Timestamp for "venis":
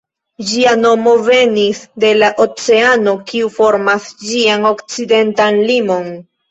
1.27-1.83